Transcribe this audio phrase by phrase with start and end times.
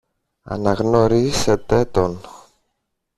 [0.53, 2.21] αναγνωρίσετε τον